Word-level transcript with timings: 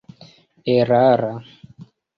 erara 0.75 1.31